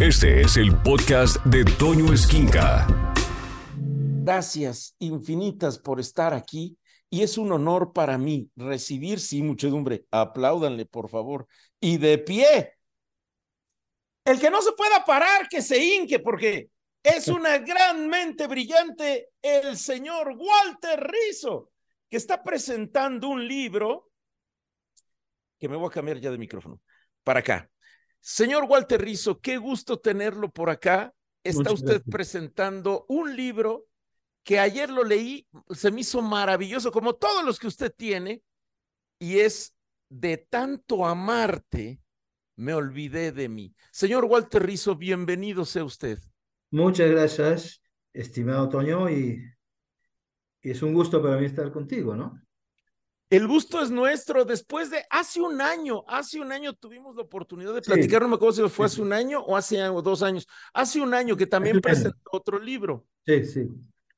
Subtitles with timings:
[0.00, 2.84] Este es el podcast de Toño Esquinca.
[3.76, 6.76] Gracias infinitas por estar aquí
[7.08, 11.46] y es un honor para mí recibir, sí, muchedumbre, apláudanle por favor,
[11.78, 12.72] y de pie.
[14.24, 16.70] El que no se pueda parar, que se hinque, porque
[17.00, 21.70] es una gran mente brillante, el señor Walter Rizzo,
[22.10, 24.10] que está presentando un libro,
[25.56, 26.80] que me voy a cambiar ya de micrófono,
[27.22, 27.70] para acá.
[28.26, 31.12] Señor Walter Rizzo, qué gusto tenerlo por acá.
[31.42, 33.84] Está usted presentando un libro
[34.42, 38.42] que ayer lo leí, se me hizo maravilloso, como todos los que usted tiene,
[39.18, 39.76] y es
[40.08, 42.00] de tanto amarte,
[42.56, 43.74] me olvidé de mí.
[43.92, 46.18] Señor Walter Rizzo, bienvenido sea usted.
[46.70, 47.82] Muchas gracias,
[48.14, 49.44] estimado Toño, y,
[50.62, 52.42] y es un gusto para mí estar contigo, ¿no?
[53.30, 54.44] El gusto es nuestro.
[54.44, 58.36] Después de hace un año, hace un año tuvimos la oportunidad de platicar, no me
[58.36, 60.46] acuerdo si fue hace un año o hace dos años.
[60.72, 63.06] Hace un año que también presentó otro libro.
[63.26, 63.68] Sí, sí.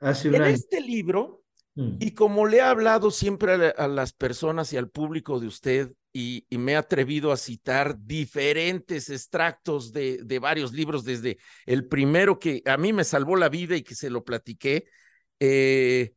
[0.01, 0.55] Hace un en año.
[0.55, 1.43] este libro,
[1.79, 1.99] Mm.
[2.01, 5.93] y como le he hablado siempre a, a las personas y al público de usted,
[6.11, 11.87] y, y me he atrevido a citar diferentes extractos de, de varios libros, desde el
[11.87, 14.87] primero que a mí me salvó la vida y que se lo platiqué,
[15.39, 16.15] eh,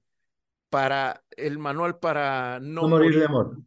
[0.70, 3.58] para el manual para no, No morir de amor.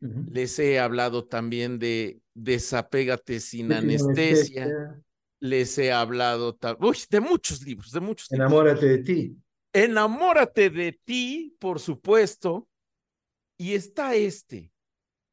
[0.00, 4.64] Les he hablado también de Desapégate sin Sin anestesia.
[4.64, 5.02] anestesia.
[5.40, 8.46] Les he hablado uy, de muchos libros, de muchos libros.
[8.50, 9.36] Enamórate de ti.
[9.72, 12.68] Enamórate de ti, por supuesto.
[13.58, 14.72] Y está este.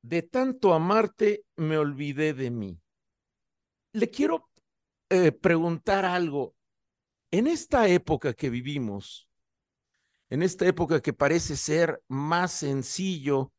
[0.01, 2.79] De tanto amarte, me olvidé de mí.
[3.93, 4.49] Le quiero
[5.09, 6.55] eh, preguntar algo.
[7.31, 9.26] En esta época que vivimos,
[10.29, 13.51] en esta época que parece ser más sencillo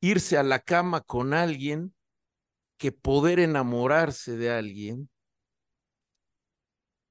[0.00, 1.94] irse a la cama con alguien
[2.76, 5.10] que poder enamorarse de alguien,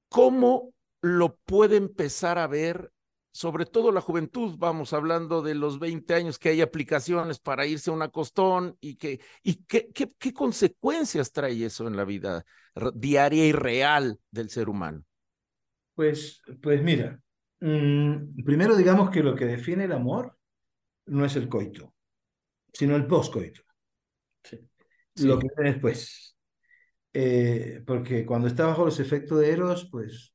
[0.08, 2.90] ¿cómo lo puede empezar a ver,
[3.32, 4.56] sobre todo la juventud?
[4.58, 8.96] Vamos hablando de los 20 años, que hay aplicaciones para irse a un acostón y,
[8.96, 12.44] que, y qué, qué, qué consecuencias trae eso en la vida
[12.94, 15.04] diaria y real del ser humano.
[15.94, 17.20] Pues, pues mira,
[17.60, 20.36] mm, primero digamos que lo que define el amor
[21.06, 21.94] no es el coito,
[22.72, 23.62] sino el poscoito.
[25.16, 25.40] Lo Sí.
[25.40, 26.36] que viene después.
[27.12, 30.34] Eh, porque cuando estás bajo los efectos de Eros, pues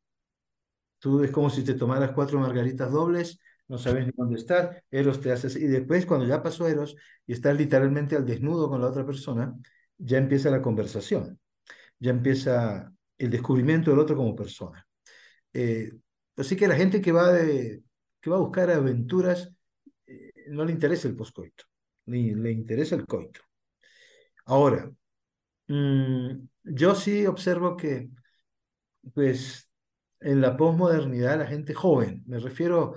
[0.99, 5.21] tú es como si te tomaras cuatro margaritas dobles, no sabes ni dónde estás, Eros
[5.21, 6.95] te hace así, y después cuando ya pasó Eros
[7.25, 9.53] y estás literalmente al desnudo con la otra persona,
[9.97, 11.39] ya empieza la conversación,
[11.99, 14.85] ya empieza el descubrimiento del otro como persona.
[15.53, 15.91] Eh,
[16.37, 17.83] así que la gente que va, de,
[18.21, 19.51] que va a buscar aventuras,
[20.07, 21.65] eh, no le interesa el poscoito,
[22.05, 23.41] ni le interesa el coito.
[24.45, 24.91] Ahora,
[25.67, 28.09] mm, yo sí observo que,
[29.13, 29.69] pues,
[30.19, 32.95] en la posmodernidad, la gente joven, me refiero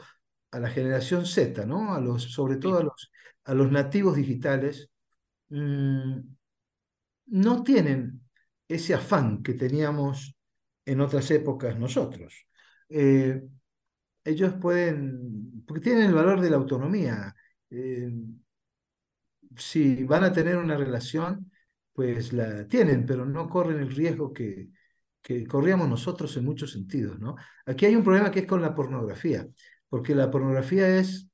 [0.50, 1.94] a la generación Z, ¿no?
[1.94, 3.12] A los, sobre todo a los,
[3.44, 4.90] a los nativos digitales,
[5.50, 6.20] mm,
[7.26, 8.22] no tienen
[8.68, 10.36] ese afán que teníamos
[10.84, 12.46] en otras épocas nosotros.
[12.88, 13.42] Eh,
[14.24, 17.34] ellos pueden, porque tienen el valor de la autonomía.
[17.70, 18.10] eh,
[19.56, 21.50] si van a tener una relación,
[21.92, 24.68] pues la tienen, pero no corren el riesgo que,
[25.22, 27.36] que corríamos nosotros en muchos sentidos, ¿no?
[27.64, 29.46] Aquí hay un problema que es con la pornografía,
[29.88, 31.28] porque la pornografía es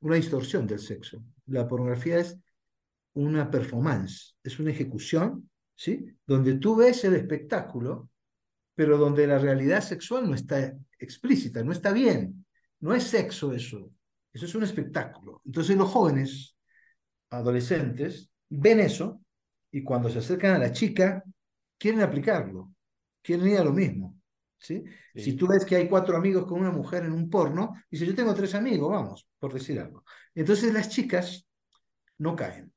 [0.00, 1.22] una distorsión del sexo.
[1.46, 2.36] La pornografía es
[3.14, 6.04] una performance, es una ejecución, ¿sí?
[6.26, 8.10] Donde tú ves el espectáculo,
[8.74, 12.44] pero donde la realidad sexual no está explícita, no está bien.
[12.80, 13.90] No es sexo eso,
[14.32, 15.42] eso es un espectáculo.
[15.44, 16.56] Entonces los jóvenes,
[17.30, 19.20] adolescentes, ven eso
[19.70, 21.22] y cuando se acercan a la chica,
[21.76, 22.72] quieren aplicarlo,
[23.22, 24.16] quieren ir a lo mismo.
[24.58, 24.84] ¿sí?
[25.14, 25.20] Sí.
[25.22, 28.14] Si tú ves que hay cuatro amigos con una mujer en un porno, dice, yo
[28.14, 30.04] tengo tres amigos, vamos, por decir algo.
[30.34, 31.46] Entonces las chicas
[32.18, 32.72] no caen.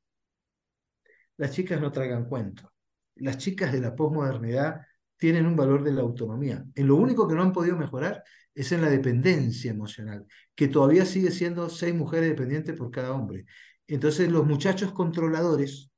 [1.37, 2.71] Las chicas no traigan cuento.
[3.15, 4.81] Las chicas de la posmodernidad
[5.21, 6.65] tienen un valor de la autonomía.
[6.75, 8.23] En lo único que no han podido mejorar
[8.55, 10.25] es en la dependencia emocional,
[10.55, 13.45] que todavía sigue siendo seis mujeres dependientes por cada hombre.
[13.87, 15.91] Entonces los muchachos controladores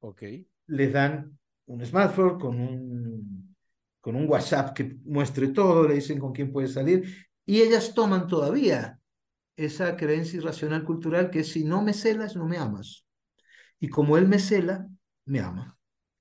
[0.00, 0.22] Ok.
[0.68, 3.56] les dan un smartphone con un,
[4.00, 7.04] con un WhatsApp que muestre todo, le dicen con quién puede salir,
[7.44, 8.98] y ellas toman todavía
[9.56, 13.06] esa creencia irracional cultural que si no me celas, no me amas.
[13.80, 14.88] Y como él me cela,
[15.26, 15.78] me ama.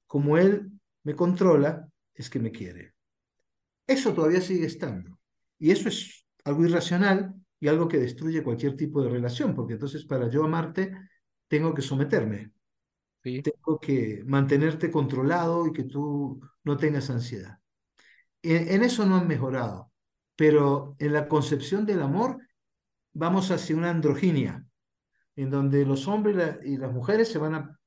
[0.08, 0.71] Como él
[1.04, 2.94] me controla, es que me quiere.
[3.88, 5.20] Eso todavía sigue estando.
[5.58, 10.06] Y eso es algo irracional y algo que destruye cualquier tipo de relación, porque entonces
[10.06, 10.92] para yo amarte
[11.48, 12.52] tengo que someterme.
[13.22, 17.60] tengo que mantenerte controlado y que tú no tengas ansiedad.
[18.42, 19.92] En, eso no han mejorado,
[20.36, 22.40] pero en la concepción del amor
[23.14, 24.66] vamos hacia una androginia,
[25.36, 27.80] en donde los hombres y, las mujeres se van a...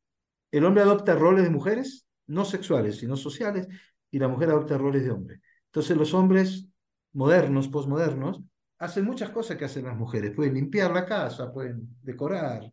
[0.53, 3.69] El hombre adopta roles de mujeres, no sexuales, sino sociales,
[4.11, 5.41] y la mujer adopta roles de hombre.
[5.67, 6.69] Entonces los hombres
[7.13, 8.41] modernos, posmodernos,
[8.79, 10.33] hacen muchas cosas que hacen las mujeres.
[10.35, 12.73] Pueden limpiar la casa, pueden decorar,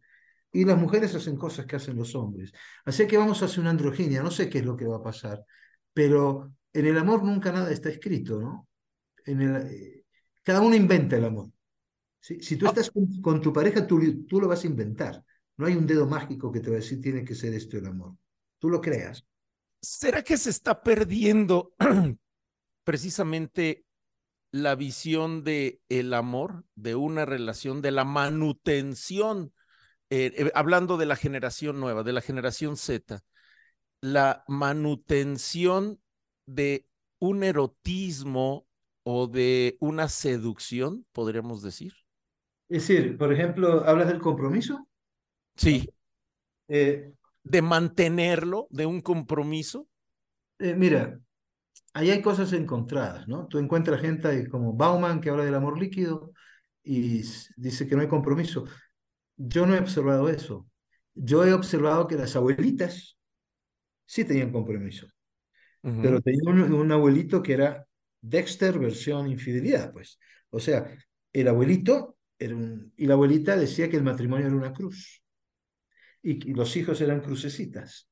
[0.51, 2.51] y las mujeres hacen cosas que hacen los hombres.
[2.86, 5.44] Así que vamos hacia una androginia, no sé qué es lo que va a pasar,
[5.94, 8.68] pero en el amor nunca nada está escrito, ¿no?
[9.25, 10.06] En el, eh,
[10.44, 11.50] cada uno inventa el amor.
[12.19, 15.24] Si tú estás con, tu pareja, tú, tú lo vas a inventar.
[15.57, 17.88] No hay un dedo mágico que te va a decir tiene que ser esto el
[17.88, 18.15] amor.
[18.59, 19.25] Tú lo creas.
[19.81, 21.74] ¿Será que se está perdiendo
[22.83, 23.86] precisamente
[24.51, 29.54] la visión de el amor, de una relación, de la manutención
[30.13, 33.24] eh, eh, hablando de la generación nueva, de la generación Z,
[34.01, 36.01] la manutención
[36.45, 36.86] de
[37.19, 38.68] un erotismo
[39.04, 41.94] o de una seducción, podríamos decir.
[42.68, 44.86] Es decir, por ejemplo, ¿hablas del compromiso?
[45.56, 45.89] Sí.
[46.68, 47.13] Eh,
[47.44, 49.88] de mantenerlo, de un compromiso.
[50.60, 51.20] mira,
[51.94, 53.48] ahí hay cosas encontradas, ¿no?
[53.48, 56.32] Tú encuentras gente como Bauman que habla del amor líquido
[56.84, 57.24] y
[57.58, 58.66] dice que no hay compromiso.
[59.38, 60.68] Yo no he observado eso.
[61.14, 63.18] Yo he observado que las abuelitas
[64.06, 65.08] sí tenían compromiso,
[65.82, 67.86] pero tenía un, abuelito que era
[68.22, 70.20] Dexter versión infidelidad, pues.
[70.50, 70.96] O sea,
[71.34, 75.21] el abuelito era un, y la abuelita decía que el matrimonio era una cruz
[76.22, 78.10] y, los hijos eran crucecitas.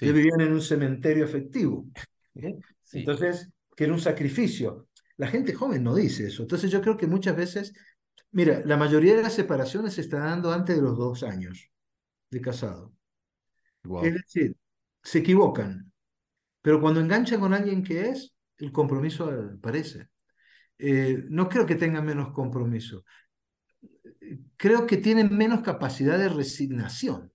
[0.00, 1.86] Ellos vivían en un cementerio efectivo.
[2.92, 4.88] Entonces, que era un sacrificio.
[5.16, 6.42] La gente joven no dice eso.
[6.42, 7.72] Entonces yo creo que muchas veces
[8.34, 11.70] Mira, la mayoría de las separaciones se está dando antes de los dos años
[12.28, 12.92] de casado.
[14.02, 14.56] Es decir,
[15.00, 15.92] se equivocan,
[16.60, 20.08] pero cuando enganchan con alguien que es, el compromiso aparece.
[20.78, 23.04] Eh, no creo que tengan menos compromiso.
[24.56, 27.32] Creo que tienen menos capacidad de resignación.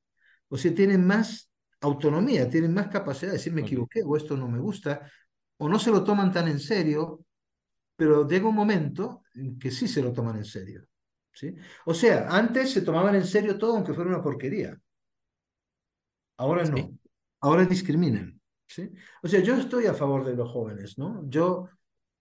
[0.50, 1.50] O sea, tienen más
[1.82, 5.10] autonomía, tienen más capacidad de decir me equivoqué o esto no me gusta,
[5.58, 7.26] o no se lo toman tan en serio,
[7.96, 10.86] pero llega un momento en que sí se lo toman en serio.
[11.86, 14.78] O sea, antes se tomaban en serio todo aunque fuera una porquería.
[16.38, 16.98] Ahora no.
[17.42, 18.40] Ahora discriminan.
[18.68, 18.92] ¿sí?
[19.24, 21.24] O sea, yo estoy a favor de los jóvenes, ¿no?
[21.30, 21.70] Yo,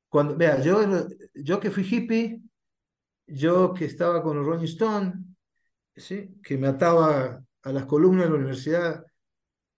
[0.08, 2.40] cuando, vea, yo, yo que fui hippie,
[3.26, 5.14] yo que estaba con los Rolling Stone,
[5.94, 6.38] ¿sí?
[6.42, 9.04] que me ataba a las columnas de la universidad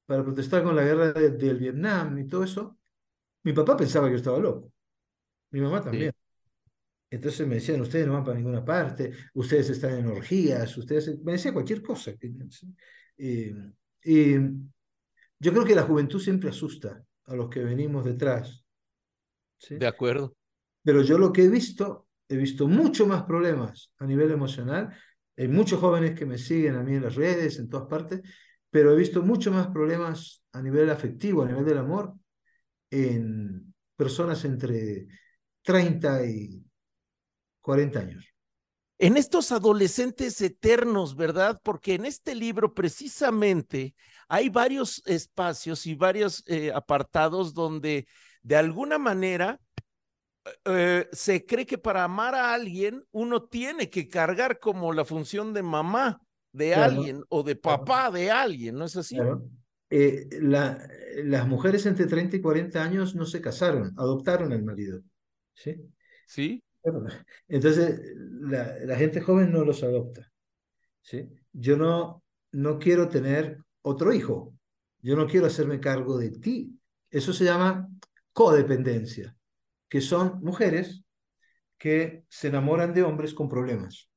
[0.07, 2.79] para protestar con la guerra del Vietnam y todo eso,
[3.43, 4.73] mi papá pensaba que yo estaba loco.
[5.51, 6.13] Mi mamá también.
[7.11, 11.19] Entonces me decían, ustedes no van para ninguna parte, ustedes están en orgías, ustedes...
[11.25, 12.13] Me decía cualquier cosa.
[13.19, 13.51] y
[15.43, 18.65] yo creo que la juventud siempre asusta a los que venimos detrás.
[19.69, 20.37] De acuerdo.
[20.85, 24.97] Pero yo lo que he visto, he visto mucho más problemas a nivel emocional.
[25.37, 28.21] Hay muchos jóvenes que me siguen a mí en las redes, en todas partes,
[28.71, 32.15] pero he visto mucho más problemas a nivel afectivo, a nivel del amor,
[32.91, 35.06] en personas entre
[35.62, 36.65] 30 y
[37.61, 38.27] 40 años.
[38.99, 41.59] En estos adolescentes eternos, ¿verdad?
[41.62, 43.94] Porque en este libro precisamente
[44.29, 48.06] hay varios espacios y varios eh, apartados donde
[48.43, 49.59] de alguna manera
[50.64, 55.52] eh, se cree que para amar a alguien uno tiene que cargar como la función
[55.52, 59.16] de mamá de alguien o de papá de alguien, ¿no es así?
[59.90, 65.02] Eh, las mujeres entre 30 y 40 años no se casaron, adoptaron al marido.
[65.54, 65.76] ¿sí?
[66.26, 66.62] Sí.
[67.49, 70.30] Entonces, la, gente joven no los adopta.
[71.02, 71.28] ¿sí?
[71.52, 74.54] Yo no, no quiero tener otro hijo.
[75.02, 76.78] Yo no quiero hacerme cargo de ti.
[77.11, 77.88] Eso se llama
[78.32, 79.37] codependencia,
[79.90, 81.02] que son mujeres
[81.76, 84.09] que se enamoran de hombres con problemas.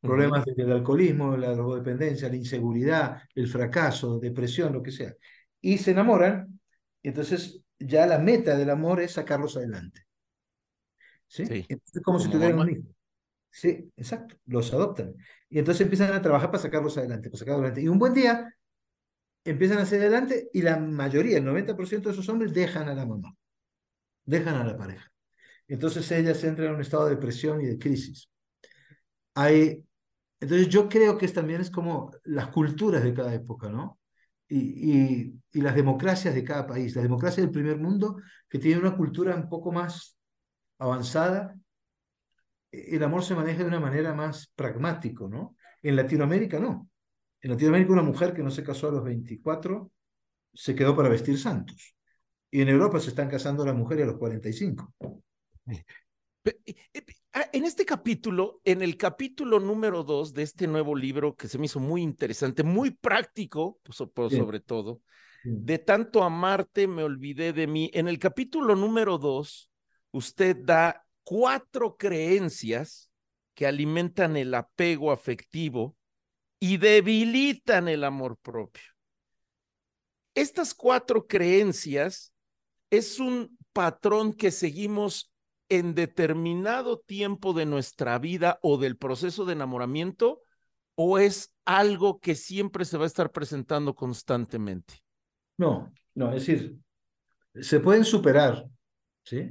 [0.00, 5.14] Problemas del alcoholismo, la drogodependencia, la inseguridad, el fracaso, depresión, lo que sea.
[5.60, 6.58] Y se enamoran,
[7.02, 10.06] y entonces ya la meta del amor es sacarlos adelante.
[11.26, 11.66] ¿sí?
[11.68, 12.82] es como, si tuvieran un hijo.
[13.50, 15.14] Sí, exacto, los adoptan.
[15.50, 17.82] Y entonces empiezan a trabajar para sacarlos adelante, para sacarlos adelante.
[17.82, 18.48] Y un buen día
[19.44, 23.04] empiezan a hacer adelante y la mayoría, el 90% de esos hombres dejan a la
[23.04, 23.36] mamá,
[24.24, 25.10] dejan a la pareja.
[25.68, 28.28] Entonces ellas entran en un estado de depresión y de crisis.
[29.34, 29.84] Hay,
[30.40, 33.98] entonces yo creo que también es como las culturas de cada época, ¿no?
[34.48, 36.96] Y, y, las democracias de cada país.
[36.96, 38.16] La democracia del primer mundo,
[38.48, 40.18] que tiene una cultura un poco más
[40.78, 41.54] avanzada,
[42.72, 45.56] el amor se maneja de una manera más pragmático, ¿no?
[45.82, 46.88] En Latinoamérica no.
[47.40, 49.90] En Latinoamérica una mujer que no se casó a los 24
[50.52, 51.94] se quedó para vestir santos.
[52.50, 54.94] Y en Europa se están casando las mujeres a los 45.
[57.32, 61.58] Ah, en este capítulo, en el capítulo número dos de este nuevo libro que se
[61.58, 65.00] me hizo muy interesante, muy práctico, pues, sobre todo,
[65.44, 67.90] de tanto amarte me olvidé de mí.
[67.94, 69.70] En el capítulo número dos,
[70.10, 73.12] usted da cuatro creencias
[73.54, 75.96] que alimentan el apego afectivo
[76.58, 78.82] y debilitan el amor propio.
[80.34, 82.32] Estas cuatro creencias
[82.90, 85.32] es un patrón que seguimos
[85.68, 90.42] en determinado tiempo de nuestra vida o del proceso de enamoramiento
[90.96, 94.94] o es algo que siempre se va a estar presentando constantemente?
[95.56, 96.76] No, no, es decir,
[97.54, 98.66] se pueden superar,
[99.22, 99.50] ¿sí?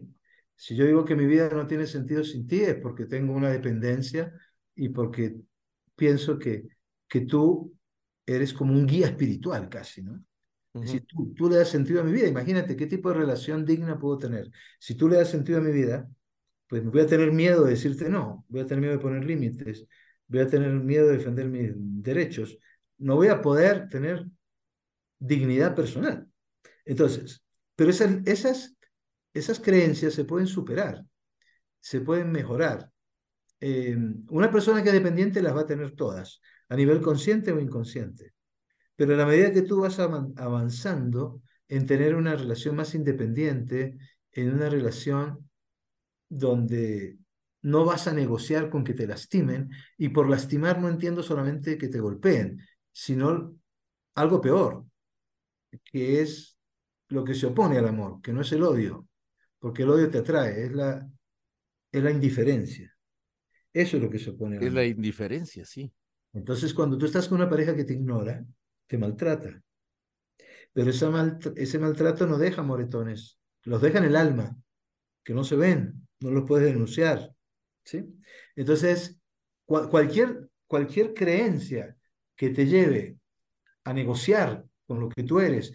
[0.55, 3.50] Si yo digo que mi vida no tiene sentido sin ti es porque tengo una
[3.50, 4.34] dependencia
[4.75, 5.38] y porque
[5.96, 6.67] pienso que,
[7.08, 7.74] que tú
[8.25, 10.22] eres como un guía espiritual casi, ¿no?
[10.86, 13.98] Si tú, tú, le das sentido a mi vida, imagínate qué tipo de relación digna
[13.98, 14.52] puedo tener.
[14.80, 16.08] Si tú le das sentido a mi vida,
[16.68, 19.88] pues voy a tener miedo de decirte no, voy a tener miedo de poner límites,
[20.28, 22.58] voy a tener miedo de defender mis derechos,
[23.00, 24.26] no voy a poder tener
[25.18, 26.28] dignidad personal.
[26.86, 27.44] Entonces,
[27.76, 28.78] pero esas, esas,
[29.34, 31.04] esas creencias se pueden superar,
[31.80, 32.92] se pueden mejorar.
[33.60, 33.98] Eh,
[34.30, 38.34] una persona que es dependiente las va a tener todas, a nivel consciente o inconsciente.
[39.00, 43.98] Pero a la medida que tú vas avanzando en tener una relación más independiente,
[44.34, 45.50] en una relación
[46.27, 47.18] donde
[47.62, 51.88] no vas a negociar con que te lastimen, y por lastimar no entiendo solamente que
[51.88, 52.60] te golpeen,
[52.91, 53.56] sino
[54.15, 54.84] algo peor,
[55.86, 56.58] que es
[57.08, 59.08] lo que se opone al amor, que no es el odio,
[59.60, 61.10] porque el odio te atrae, es la,
[61.89, 62.94] es la indiferencia.
[63.72, 64.68] Eso es lo que se opone al amor.
[64.68, 65.89] Es la indiferencia, sí.
[66.34, 68.46] Entonces, cuando tú estás con una pareja que te ignora,
[68.89, 69.62] te maltrata.
[70.74, 74.58] Pero ese maltrato no deja moretones, los deja en el alma,
[75.24, 77.31] que no se ven, no los puedes denunciar.
[77.84, 78.03] ¿sí?
[78.55, 79.19] Entonces,
[79.65, 81.96] cualquier, cualquier creencia
[82.36, 83.17] que te lleve
[83.84, 85.72] a negociar con lo que tú eres,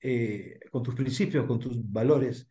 [0.00, 2.48] eh, con tus principios, con tus valores,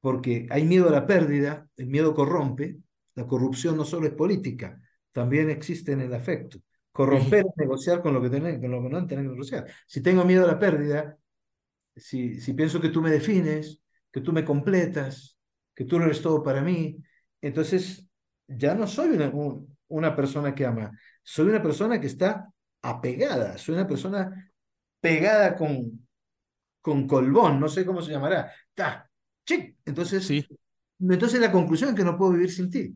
[0.00, 2.78] porque hay miedo a la pérdida, el miedo corrompe,
[3.14, 4.80] la corrupción no solo es política,
[5.12, 6.58] también existe en el afecto.
[6.92, 9.66] Corromper es negociar con lo que, tenés, con lo que no tenés que negociar.
[9.86, 11.16] Si tengo miedo a la pérdida,
[11.96, 13.80] si, si pienso que tú me defines,
[14.10, 15.38] que tú me completas,
[15.74, 16.98] que tú eres todo para mí,
[17.40, 18.06] entonces
[18.46, 19.32] ya no soy una,
[19.88, 20.90] una persona que ama,
[21.22, 24.52] soy una persona que está apegada, soy una persona
[25.00, 26.06] pegada con,
[26.82, 28.52] con colbón, no sé cómo se llamará.
[28.74, 29.10] Ta,
[29.46, 29.76] chic.
[29.86, 30.46] Entonces, sí.
[31.00, 32.94] entonces la conclusión es que no puedo vivir sin ti.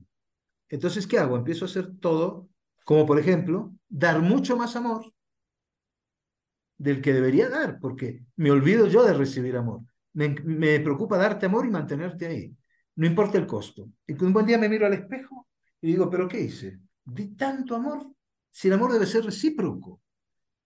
[0.68, 1.36] Entonces, ¿qué hago?
[1.36, 2.48] Empiezo a hacer todo
[2.86, 5.12] como por ejemplo, dar mucho más amor
[6.78, 9.80] del que debería dar, porque me olvido yo de recibir amor.
[10.12, 12.56] Me, preocupa darte amor y mantenerte ahí.
[12.94, 13.90] No importa el costo.
[14.06, 15.48] Y un buen día me miro al espejo
[15.80, 16.78] y digo, ¿pero qué hice?
[17.04, 18.06] Di tanto amor.
[18.52, 20.00] Si el amor debe ser recíproco.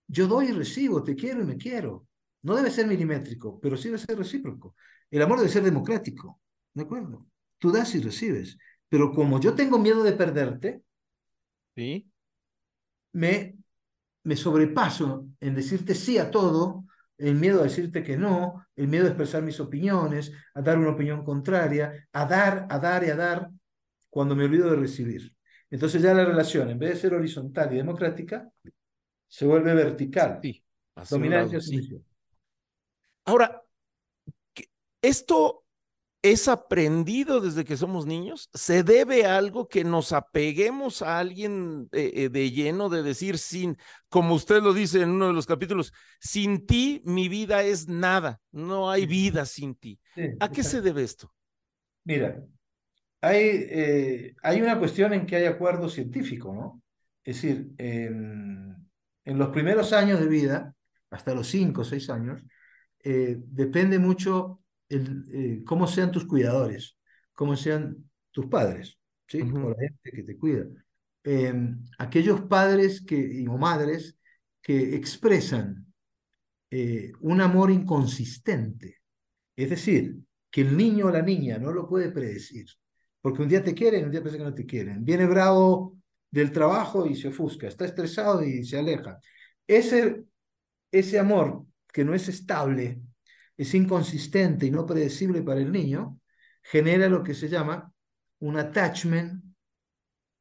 [0.07, 2.07] Yo doy y recibo, te quiero y me quiero.
[2.43, 4.75] No debe ser milimétrico, pero sí debe ser recíproco.
[5.11, 6.39] El amor debe ser democrático.
[6.75, 7.27] ¿De acuerdo?
[7.57, 8.59] Tú das y recibes.
[8.91, 10.83] Pero como yo tengo miedo de perderte,
[11.77, 12.10] ¿Sí?
[13.12, 13.57] Me,
[14.25, 16.85] me sobrepaso en decirte sí a todo,
[17.19, 20.90] el miedo a decirte que no, el miedo a expresar mis opiniones, a dar una
[20.90, 23.50] opinión contraria, a dar, a dar y a dar,
[24.09, 25.35] cuando me olvido de recibir.
[25.71, 28.49] Entonces ya la relación, en vez de ser horizontal y democrática,
[29.29, 30.40] se vuelve vertical.
[30.43, 30.62] Sí,
[31.09, 32.02] dominancia, sí.
[33.26, 33.62] Ahora,
[35.00, 35.64] esto
[36.23, 38.50] es aprendido desde que somos niños?
[38.53, 43.39] ¿Se debe a algo que nos apeguemos a alguien eh, eh, de lleno de decir
[43.39, 47.89] sin, como usted lo dice en uno de los capítulos, sin ti mi vida es
[47.89, 49.99] nada, no hay vida sin ti?
[50.41, 51.33] ¿A qué se debe esto?
[52.05, 52.43] Mira,
[53.23, 56.83] hay, eh, hay una cuestión en que hay acuerdo científico, ¿no?
[57.25, 58.77] Es decir, en,
[59.25, 60.75] en los primeros años de vida,
[61.11, 62.43] hasta los cinco o seis años,
[63.03, 66.99] depende mucho eh, cómo sean tus cuidadores,
[67.32, 69.40] cómo sean tus padres, ¿sí?
[69.40, 70.66] O la gente que te cuida.
[71.23, 74.18] Em, aquellos padres que, o madres
[74.62, 75.87] que expresan
[76.70, 78.99] eh, un amor inconsistente,
[79.56, 80.16] es decir,
[80.50, 82.66] que el niño o la niña no lo puede predecir,
[83.20, 85.04] porque un día te quieren, un día parece que no te quieren.
[85.04, 85.99] Viene bravo
[86.30, 89.18] del trabajo y se ofusca, está estresado y se aleja.
[89.66, 90.25] Ese,
[90.90, 93.00] ese amor que no es estable,
[93.62, 96.21] es inconsistente y no predecible para el niño,
[96.62, 97.93] genera lo que se llama
[98.40, 99.43] un attachment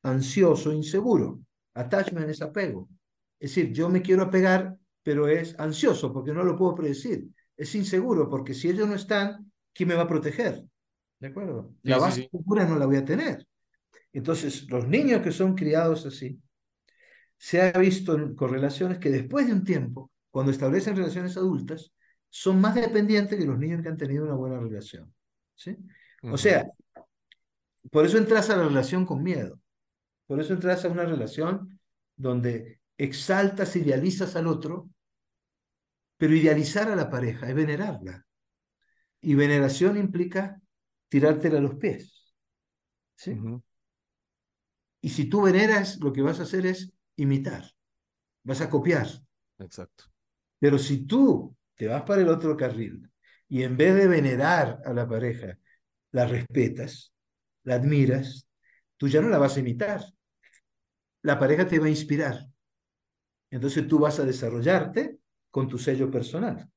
[0.04, 1.40] ansioso, inseguro.
[1.74, 2.90] Attachment es apego.
[3.40, 7.28] Es decir, yo me quiero apegar, pero es ansioso porque no lo puedo predecir.
[7.56, 10.64] Es inseguro porque si ellos no están, ¿quién me va a proteger?
[11.20, 11.74] ¿De acuerdo?
[11.84, 12.32] La Sí, sí, base sí.
[12.32, 13.46] segura no la voy a tener.
[14.14, 16.42] Entonces, los niños que son criados así,
[17.38, 21.94] se ha visto en correlaciones que después de un tiempo, cuando establecen relaciones adultas,
[22.30, 25.14] son más dependientes que los niños que han tenido una buena relación.
[25.56, 25.76] ¿sí?
[26.24, 26.70] O sea,
[27.92, 29.60] por eso entras a la relación con miedo.
[30.28, 31.80] Por eso entras a una relación
[32.16, 34.90] donde exaltas, idealizas al otro,
[36.18, 38.26] pero idealizar a la pareja es venerarla.
[39.22, 40.62] Y veneración implica
[41.08, 42.34] tirártela a los pies.
[43.16, 43.38] ¿sí?
[45.02, 47.66] Y si tú veneras, lo que vas a hacer es imitar,
[48.44, 49.08] vas a copiar.
[49.58, 50.06] Exacto.
[50.60, 53.10] Pero si tú te vas para el otro carril
[53.48, 55.58] y en vez de venerar a la pareja,
[56.12, 57.14] la respetas,
[57.64, 58.50] la admiras,
[58.98, 60.04] tú ya no la vas a imitar.
[61.22, 62.46] La pareja te va a inspirar.
[63.50, 65.20] Entonces tú vas a desarrollarte
[65.50, 66.70] con tu sello personal.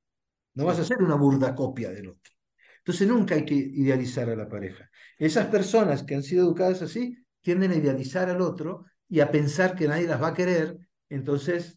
[0.55, 2.33] No vas a ser una burda copia del otro.
[2.79, 4.89] Entonces nunca hay que idealizar a la pareja.
[5.19, 9.75] Esas personas que han sido educadas así tienden a idealizar al otro y a pensar
[9.75, 10.79] que nadie las va a querer.
[11.09, 11.77] Entonces,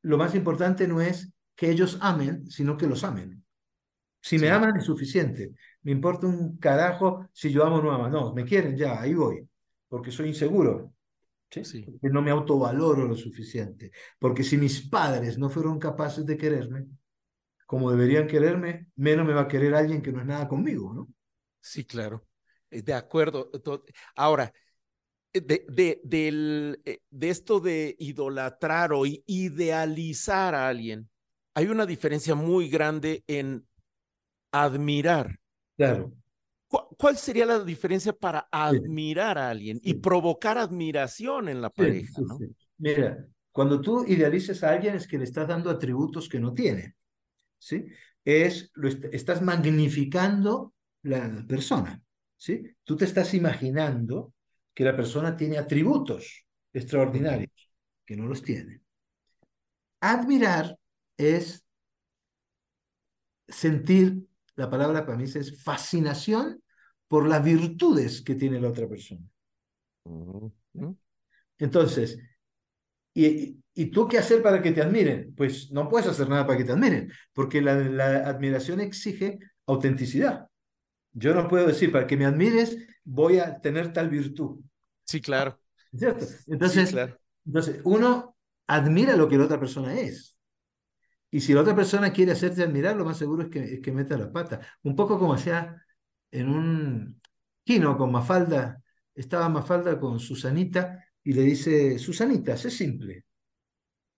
[0.00, 3.44] lo más importante no es que ellos amen, sino que los amen.
[4.22, 4.52] Si me Sí.
[4.52, 5.52] aman es suficiente.
[5.82, 8.08] Me importa un carajo si yo amo o no amo.
[8.08, 9.48] No, me quieren ya, ahí voy.
[9.88, 10.92] Porque soy inseguro.
[11.50, 11.64] ¿sí?
[11.64, 11.82] Sí.
[11.84, 13.92] Porque no me autovaloro lo suficiente.
[14.18, 16.86] Porque si mis padres no fueron capaces de quererme,
[17.66, 21.08] como deberían quererme, menos me va a querer alguien que no es nada conmigo, ¿no?
[21.60, 22.26] Sí, claro.
[22.70, 23.50] Eh, De acuerdo.
[24.14, 24.52] Ahora,
[25.32, 31.08] eh, de, de, del, eh, de esto de idolatrar o idealizar a alguien,
[31.56, 33.66] hay una diferencia muy grande en
[34.52, 35.40] admirar.
[35.76, 36.12] Claro.
[36.68, 41.94] ¿Cu- ¿Cuál sería la diferencia para admirar a alguien y provocar admiración en la Sí,
[41.94, 42.36] pareja, sí, ¿no?
[42.36, 42.56] sí.
[42.78, 46.94] Mira, cuando tú idealizas a alguien es que le estás dando atributos que no tiene,
[47.58, 47.86] ¿sí?
[48.24, 52.02] Es, lo est- estás magnificando la persona,
[52.36, 52.62] ¿sí?
[52.84, 54.34] Tú te estás imaginando
[54.74, 57.52] que la persona tiene atributos extraordinarios,
[58.06, 58.82] que no los tiene.
[60.00, 60.66] Admirar
[61.18, 61.64] es
[63.48, 64.26] sentir,
[64.56, 66.62] la palabra para mí es fascinación
[67.08, 69.22] por las virtudes que tiene la otra persona.
[71.58, 72.18] Entonces,
[73.14, 75.34] ¿y, y tú qué hacer para que te admiren?
[75.36, 80.48] Pues no puedes hacer nada para que te admiren, porque la, la admiración exige autenticidad.
[81.12, 84.60] Yo no puedo decir, para que me admires, voy a tener tal virtud.
[85.04, 85.58] Sí, claro.
[85.96, 86.26] ¿Cierto?
[86.26, 87.18] Sí, Entonces, claro.
[87.46, 90.35] entonces, uno admira lo que la otra persona es.
[91.30, 93.92] Y si la otra persona quiere hacerte admirar, lo más seguro es que, es que
[93.92, 94.60] meta la pata.
[94.82, 95.82] Un poco como hacía
[96.30, 97.20] en un
[97.64, 98.82] kino con Mafalda.
[99.14, 103.24] Estaba Mafalda con Susanita y le dice, Susanita, sé simple.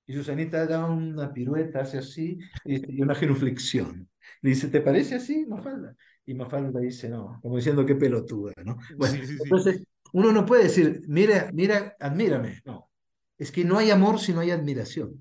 [0.07, 4.09] Y Susanita da una pirueta, hace así, y, una genuflexión.
[4.42, 5.94] Le dice, ¿te parece así, Mafalda?
[6.27, 8.77] Y Mafalda dice, no, como diciendo, qué pelotuda, ¿no?
[8.97, 9.42] Bueno, Sí, sí, sí.
[9.42, 12.61] entonces, uno no puede decir, mira, mira, admírame.
[12.64, 12.90] No,
[13.37, 15.21] es que no hay amor si no hay admiración.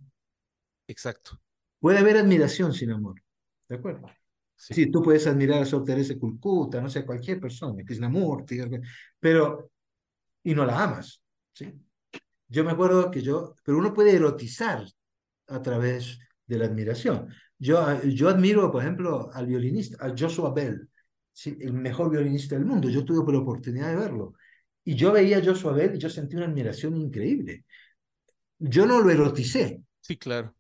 [0.88, 1.40] Exacto.
[1.88, 3.24] Puede haber admiración sin amor.
[3.70, 4.08] ¿De acuerdo?
[4.58, 4.74] Sí.
[4.74, 8.60] Sí, tú puedes admirar a Sor Teresa de Calcuta, no sé, cualquier persona, Krishnamurti,
[9.18, 9.72] pero,
[10.44, 11.24] y no la amas,
[11.54, 11.72] ¿sí?
[12.50, 14.86] Yo me acuerdo que yo, pero uno puede erotizar
[15.48, 17.34] a través de la admiración.
[17.58, 20.90] Yo, yo admiro, por ejemplo, al violinista, a Joshua Bell,
[21.32, 21.58] ¿sí?
[21.62, 22.90] el mejor violinista del mundo.
[22.90, 24.34] Yo tuve la oportunidad de verlo.
[24.84, 27.64] Y yo veía a Joshua Bell y yo sentí una admiración increíble.
[28.60, 30.57] Yo no lo eroticé, Sí, claro.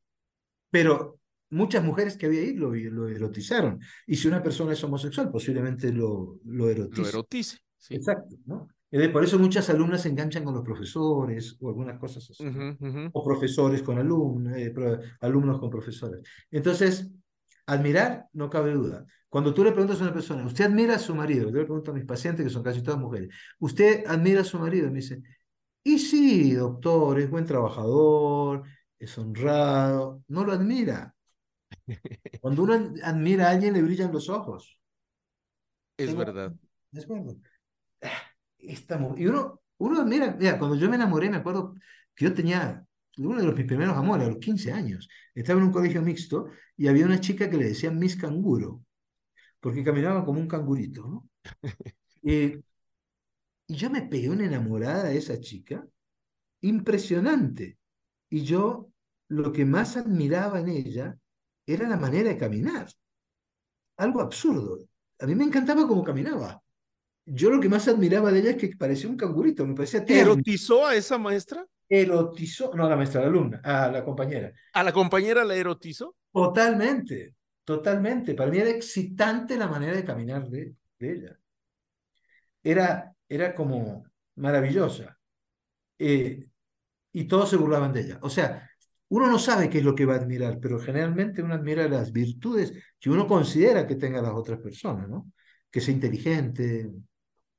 [0.69, 3.80] Pero muchas mujeres que había ahí lo, lo erotizaron.
[4.06, 7.01] Y si una persona es homosexual, posiblemente lo, lo erotice.
[7.01, 7.58] Lo erotice.
[7.77, 7.95] Sí.
[7.95, 8.67] Exacto, ¿no?
[8.89, 12.43] Y por eso muchas alumnas se enganchan con los profesores o algunas cosas así.
[12.45, 12.71] ¿no?
[12.71, 13.10] Ujú, ujú.
[13.12, 14.73] O profesores con alumnos, eh,
[15.19, 16.21] alumnos con profesores.
[16.49, 17.10] Entonces,
[17.65, 19.06] admirar, no cabe duda.
[19.27, 21.49] Cuando tú le preguntas a una persona, ¿usted admira a su marido?
[21.49, 24.58] Yo le pregunto a mis pacientes, que son casi todas mujeres, ¿usted admira a su
[24.58, 24.88] marido?
[24.89, 25.21] Me dice,
[25.84, 28.63] y sí, doctor, es buen trabajador,
[28.99, 30.23] es honrado.
[30.27, 31.15] No lo admira.
[32.41, 34.79] Cuando uno ad- admira a alguien, le brillan los ojos.
[35.97, 36.55] Es Tengo- verdad.
[36.91, 37.38] ¿De acuerdo?
[38.01, 38.23] Ah,
[38.60, 41.75] y uno, uno, mira, mira, cuando yo me enamoré, me acuerdo
[42.15, 42.86] que yo tenía
[43.17, 45.10] uno de los, mis primeros amores, a los 15 años.
[45.36, 48.83] Estaba en un colegio mixto y había una chica que le decían Miss Canguro,
[49.60, 51.29] porque caminaba como un cangurito, ¿no?
[52.23, 52.62] Eh,
[53.67, 55.86] y yo me pegué una enamorada de esa chica,
[56.62, 57.79] impresionante.
[58.29, 58.89] Y yo
[59.29, 61.17] lo que más admiraba en ella
[61.65, 62.87] era la manera de caminar.
[63.97, 64.79] Algo absurdo.
[65.19, 66.61] A mí me encantaba cómo caminaba.
[67.25, 70.33] yo lo que más admiraba de ella es que parecía un cangurito, me parecía tierno.
[70.33, 71.65] ¿Erotizó a esa maestra?
[71.89, 74.51] Erotizó, no a la maestra, a la alumna, a la compañera.
[74.73, 76.15] ¿A la compañera la erotizó?
[76.31, 77.35] Totalmente,
[77.65, 78.33] totalmente.
[78.33, 81.39] Para mí era excitante la manera de caminar de, de ella.
[82.63, 84.03] Era, era como
[84.35, 85.17] maravillosa.
[85.99, 86.47] Eh,
[87.19, 88.19] y todos se burlaban de ella.
[88.21, 88.69] O sea,
[89.10, 92.12] uno no sabe qué es lo que va a admirar, pero generalmente uno admira las
[92.12, 95.32] virtudes que uno considera que tengan las otras personas, ¿no?
[95.71, 96.89] Que sea inteligente,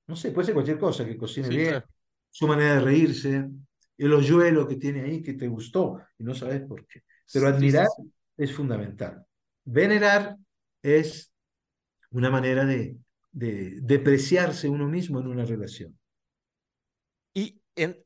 [0.07, 1.87] no sé, puede ser cualquier cosa, que cocine Sí, bien, claro.
[2.31, 3.49] su manera de reírse,
[3.97, 7.03] el hoyuelo que tiene ahí que te gustó y no sabes por qué.
[7.33, 8.13] Pero Sí, admirar sí.
[8.37, 9.25] es fundamental.
[9.65, 10.37] Venerar
[10.83, 11.33] es
[12.11, 12.97] una manera de,
[13.33, 15.99] de depreciarse uno mismo en una relación.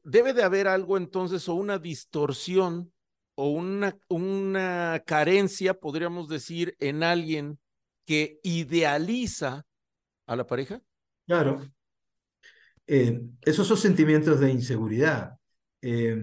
[0.02, 2.92] Debe de haber algo entonces, o una distorsión,
[3.34, 7.58] o una, una carencia, podríamos decir, en alguien
[8.04, 9.64] que idealiza
[10.26, 10.82] a la pareja.
[11.26, 11.62] Claro.
[12.86, 15.38] Eh, esos son sentimientos de inseguridad.
[15.80, 16.16] Eh,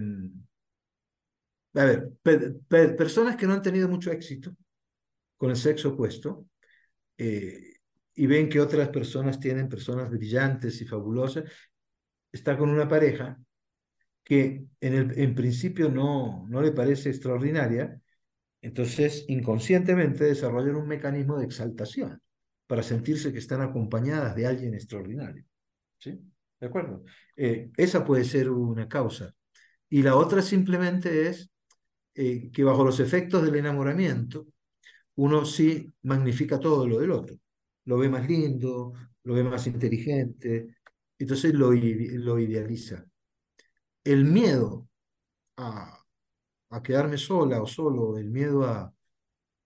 [1.74, 4.54] a ver, pe- pe- personas que no han tenido mucho éxito
[5.36, 6.46] con el sexo opuesto
[7.18, 7.74] eh,
[8.14, 11.44] y ven que otras personas tienen personas brillantes y fabulosas,
[12.32, 13.38] está con una pareja
[14.24, 18.00] que en, el, en principio no, no le parece extraordinaria,
[18.62, 22.20] entonces inconscientemente desarrollan un mecanismo de exaltación
[22.66, 25.44] para sentirse que están acompañadas de alguien extraordinario.
[25.98, 26.18] ¿Sí?
[26.60, 27.04] ¿De acuerdo?
[27.36, 29.34] Eh, esa puede ser una causa.
[29.88, 31.50] Y la otra simplemente es
[32.14, 34.46] eh, que bajo los efectos del enamoramiento,
[35.16, 37.36] uno sí magnifica todo lo del otro.
[37.86, 38.92] Lo ve más lindo,
[39.24, 40.76] lo ve más inteligente,
[41.22, 43.04] entonces lo, lo idealiza.
[44.04, 44.88] El miedo
[45.56, 46.02] a,
[46.70, 48.92] a quedarme sola o solo, el miedo a,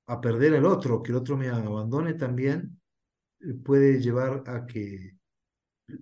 [0.06, 2.80] a perder al otro, que el otro me abandone también,
[3.40, 5.16] eh, puede llevar a que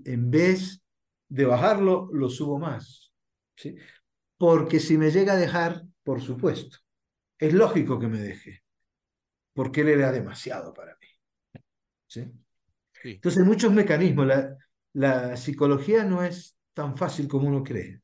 [0.05, 0.83] en vez
[1.29, 3.13] de bajarlo, lo subo más.
[3.57, 3.77] ¿sí?
[4.37, 6.79] Porque si me llega a dejar, por supuesto,
[7.39, 8.63] es lógico que me deje,
[9.53, 11.09] porque él era demasiado para mí.
[12.07, 12.33] ¿sí?
[13.03, 13.11] Sí.
[13.11, 14.27] Entonces, muchos mecanismos.
[14.27, 14.57] La,
[14.93, 18.01] la psicología no es tan fácil como uno cree.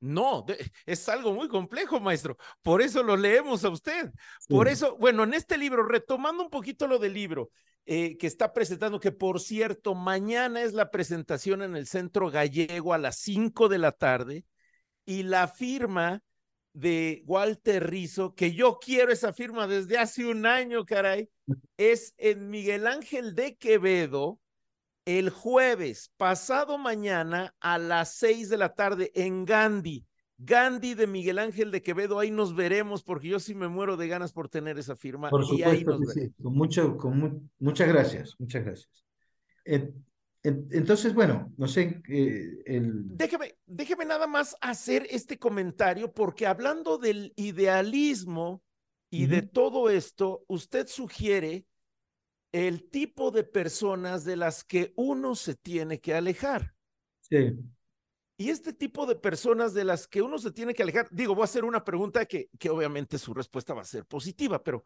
[0.00, 0.46] No,
[0.86, 2.38] es algo muy complejo, maestro.
[2.62, 4.10] Por eso lo leemos a usted.
[4.48, 4.72] Por Sí.
[4.72, 7.50] eso, bueno, en este libro, retomando un poquito lo del libro
[7.84, 12.94] eh, que está presentando, que por cierto, mañana es la presentación en el Centro Gallego
[12.94, 14.44] a las 5 de la tarde
[15.04, 16.22] y la firma
[16.72, 21.28] de Walter Rizzo, que yo quiero esa firma desde hace un año, caray,
[21.76, 24.38] es en Miguel Ángel de Quevedo
[25.04, 30.04] el jueves, pasado mañana a las 6 de la tarde en Gandhi.
[30.38, 34.08] Gandhi de Miguel Ángel de Quevedo, ahí nos veremos porque yo sí me muero de
[34.08, 36.32] ganas por tener esa firma Por y ahí supuesto nos sí.
[36.42, 39.04] Con mucho, con mu- muchas gracias, muchas gracias.
[39.66, 40.02] En-
[40.42, 43.02] en- entonces, bueno, no sé, eh, el...
[43.18, 48.62] Déjeme, déjeme nada más hacer este comentario porque hablando del idealismo
[49.10, 51.66] y de todo esto, usted sugiere
[52.52, 56.74] el tipo de personas de las que uno se tiene que alejar.
[57.20, 57.54] Sí,
[58.36, 61.42] Y este tipo de personas de las que uno se tiene que alejar, digo, voy
[61.42, 64.82] a hacer una pregunta que, que obviamente su respuesta va a ser positiva, pero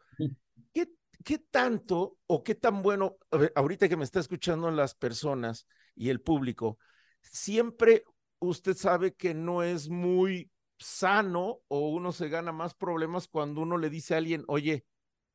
[0.72, 0.88] ¿qué,
[1.24, 6.10] qué tanto o qué tan bueno, ver, ahorita que me está escuchando las personas y
[6.10, 6.78] el público,
[7.22, 8.04] siempre
[8.40, 13.78] usted sabe que no es muy sano o uno se gana más problemas cuando uno
[13.78, 14.84] le dice a alguien, oye,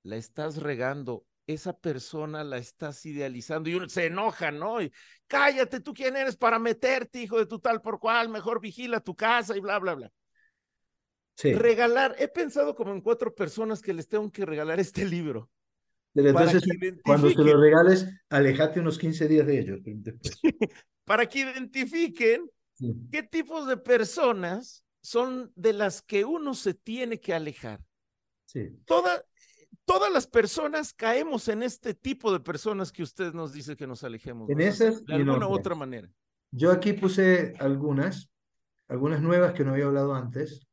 [0.03, 4.81] la estás regando, esa persona la estás idealizando y uno se enoja, ¿no?
[4.81, 4.91] Y
[5.27, 9.15] cállate, tú quién eres para meterte, hijo de tu tal por cual, mejor vigila tu
[9.15, 10.11] casa y bla, bla, bla.
[11.35, 11.53] sí.
[11.53, 15.49] Regalar, he pensado como en cuatro personas que les tengo que regalar este libro.
[16.13, 16.63] Pero entonces,
[17.03, 19.79] cuando se lo regales, alejate unos 15 días de ellos.
[21.05, 22.95] Para que identifiquen Sí.
[23.11, 27.81] qué tipos de personas son de las que uno se tiene que alejar.
[28.45, 28.69] Sí.
[28.85, 29.25] Toda,
[29.99, 34.01] todas las personas caemos en este tipo de personas que usted nos dice que nos
[34.05, 34.49] alejemos.
[34.49, 34.63] En ¿no?
[34.63, 36.09] esas de alguna u otra manera.
[36.51, 38.29] Yo aquí puse algunas,
[38.87, 40.65] algunas nuevas que no había hablado antes,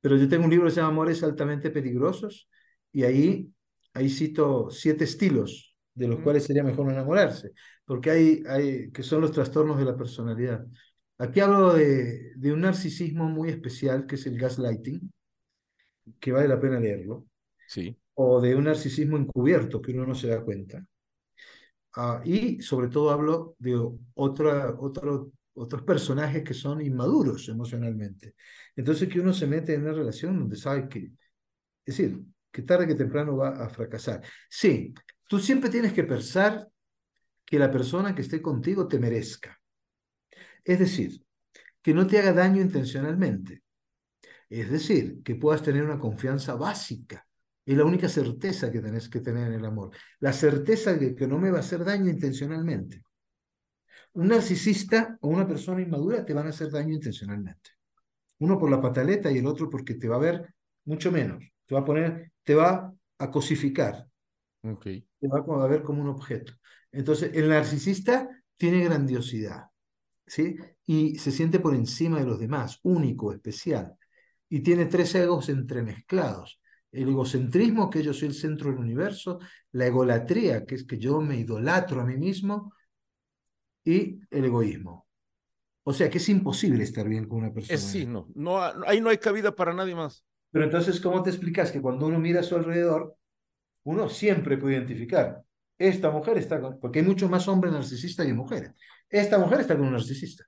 [0.00, 2.48] pero yo tengo un libro que se llama Amores altamente peligrosos
[2.92, 3.48] y ahí,
[3.94, 6.24] ahí cito siete estilos de los Ujú.
[6.24, 7.52] cuales sería mejor no enamorarse,
[7.84, 10.66] porque hay, hay que son los trastornos de la personalidad.
[11.18, 15.12] Aquí hablo de, de un narcisismo muy especial que es el gaslighting,
[16.18, 17.26] que vale la pena leerlo,
[17.70, 17.96] Sí.
[18.22, 20.84] O de un narcisismo encubierto que uno no se da cuenta.
[21.96, 23.74] Ah, y sobre todo hablo de
[24.14, 28.34] otra, otro, otros personajes que son inmaduros emocionalmente.
[28.76, 32.20] Entonces que uno se mete en una relación donde sabe que, es decir,
[32.52, 34.22] que tarde que temprano va a fracasar.
[34.50, 34.92] Sí,
[35.26, 36.68] tú siempre tienes que pensar
[37.46, 39.58] que la persona que esté contigo te merezca.
[40.62, 41.24] Es decir,
[41.82, 43.62] que no te haga daño intencionalmente.
[44.50, 47.26] Es decir, que puedas tener una confianza básica.
[47.70, 49.92] Es la única certeza que tenés que tener en el amor.
[50.18, 53.04] La certeza de que no me va a hacer daño intencionalmente.
[54.14, 57.70] Un narcisista o una persona inmadura te van a hacer daño intencionalmente.
[58.40, 60.52] Uno por la pataleta y el otro porque te va a ver
[60.84, 61.44] mucho menos.
[61.64, 64.04] Te va a poner, te va a cosificar.
[64.62, 65.06] Okay.
[65.20, 66.52] Te va a ver como un objeto.
[66.90, 69.66] Entonces, el narcisista tiene grandiosidad,
[70.26, 70.56] ¿sí?
[70.86, 73.94] Y se siente por encima de los demás, único, especial.
[74.48, 76.60] Y tiene tres egos entremezclados.
[76.92, 79.38] El egocentrismo, que yo soy el centro del universo,
[79.72, 82.72] la egolatría, que es que yo me idolatro a mí mismo,
[83.84, 85.06] y el egoísmo.
[85.82, 87.74] O sea que es imposible estar bien con una persona.
[87.74, 90.24] Es, sí, no, no, ahí no hay cabida para nadie más.
[90.50, 93.16] Pero entonces, ¿cómo te explicas que cuando uno mira a su alrededor,
[93.84, 95.42] uno siempre puede identificar,
[95.78, 98.72] esta mujer está con, porque hay muchos más hombres narcisistas que mujeres,
[99.08, 100.44] esta mujer está con un narcisista,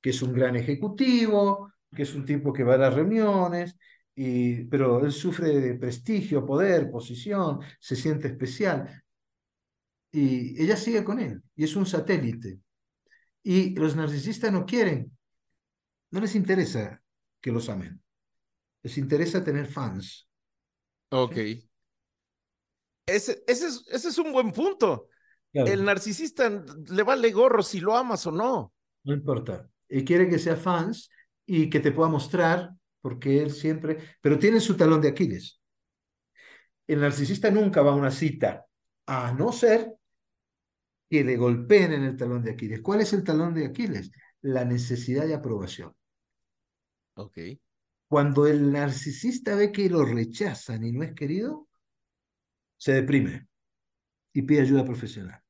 [0.00, 3.76] que es un gran ejecutivo, que es un tipo que va a las reuniones,
[4.14, 9.02] y, pero él sufre de prestigio, poder, posición, se siente especial.
[10.10, 12.60] Y ella sigue con él, y es un satélite.
[13.42, 15.16] Y los narcisistas no quieren,
[16.10, 17.02] no les interesa
[17.40, 18.02] que los amen,
[18.82, 20.28] les interesa tener fans.
[21.10, 21.36] Ok.
[23.06, 25.08] Ese, ese, es, ese es un buen punto.
[25.52, 28.72] El narcisista le vale gorro si lo amas o no.
[29.04, 29.68] No importa.
[29.88, 31.10] Él quiere que sea fans
[31.44, 32.70] y que te pueda mostrar,
[33.02, 35.60] porque él siempre, pero tiene su talón de Aquiles.
[36.86, 38.64] El narcisista nunca va a una cita,
[39.06, 39.94] a no ser
[41.10, 42.80] que le golpeen en el talón de Aquiles.
[42.80, 44.10] ¿Cuál es el talón de Aquiles?
[44.40, 45.94] La necesidad de aprobación.
[47.14, 47.38] Ok.
[48.08, 51.68] Cuando el narcisista ve que lo rechazan y no es querido,
[52.76, 53.48] se deprime
[54.32, 55.41] y pide ayuda profesional.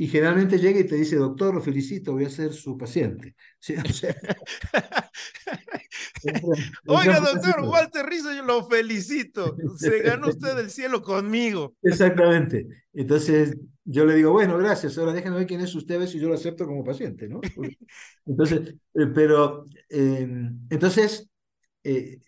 [0.00, 3.34] Y generalmente llega y te dice, doctor, lo felicito, voy a ser su paciente.
[6.86, 9.56] Oiga, doctor, Walter Rizzo, yo lo felicito.
[9.76, 11.74] Se ganó usted el cielo conmigo.
[11.82, 12.66] Exactamente.
[12.92, 16.20] Entonces yo le digo, bueno, gracias, ahora déjenme ver quién es usted, a ver si
[16.20, 17.40] yo lo acepto como paciente, ¿no?
[18.26, 21.28] Entonces, eh, pero, em, entonces,
[21.82, 22.20] eh,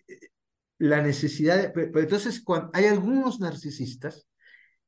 [0.79, 4.25] la necesidad, pero, entonces cuando, hay algunos narcisistas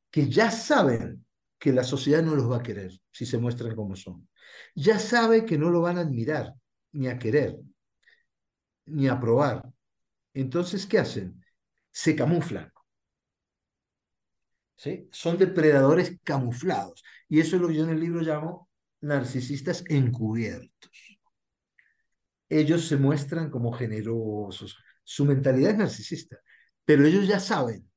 [0.10, 1.24] que ya saben
[1.64, 4.28] que la sociedad no los va a querer si se muestran como son.
[4.76, 6.54] Ya sabe que no lo van a admirar,
[6.92, 7.58] ni a querer,
[8.88, 9.64] ni a probar.
[10.34, 11.42] Entonces, ¿qué hacen?
[11.90, 12.70] Se camuflan.
[14.76, 15.08] ¿Sí?
[15.14, 17.02] Son depredadores camuflados.
[17.30, 20.92] Y eso es lo que yo en el libro llamo narcisistas encubiertos.
[22.50, 26.40] Ellos se muestran como generosos, su mentalidad es narcisista,
[26.84, 27.90] pero ellos ya saben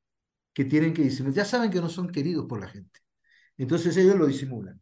[0.53, 3.06] que tienen que disimular, ya saben que no son queridos por la gente.
[3.59, 4.81] Entonces ellos lo disimulan,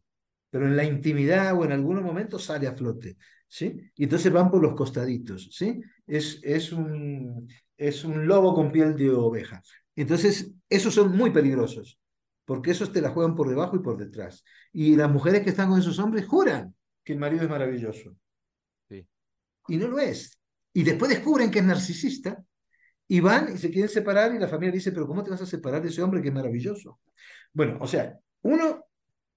[0.51, 3.17] pero en la intimidad o en algunos momentos sale a flote,
[3.49, 3.91] ¿sí?
[3.95, 5.81] Y entonces van por los costaditos, ¿sí?
[6.07, 9.63] Es, es, un, es un lobo con piel de oveja.
[9.97, 12.01] Entonces, esos son muy peligrosos,
[12.45, 14.43] porque esos te la juegan por debajo y por detrás.
[14.73, 18.17] Y las mujeres que están con esos hombres juran que el marido es maravilloso.
[18.89, 19.07] Sí.
[19.69, 20.39] Y no lo es.
[20.73, 22.45] Y después descubren que es narcisista
[23.07, 25.47] y van y se quieren separar y la familia dice, pero ¿cómo te vas a
[25.47, 27.01] separar de ese hombre que es maravilloso?
[27.53, 28.85] Bueno, o sea, uno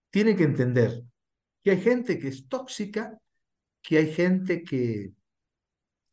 [0.09, 1.03] tiene que entender
[1.63, 3.17] que hay gente que es tóxica,
[3.81, 5.13] que hay gente que,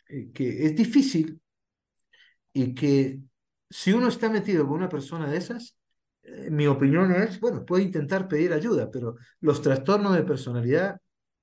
[0.09, 1.41] eh, es difícil
[2.53, 3.21] y que
[3.69, 5.77] si uno está metido con una persona de esas,
[6.23, 11.01] eh, mi opinión es, bueno, puede intentar pedir ayuda, pero los trastornos de personalidad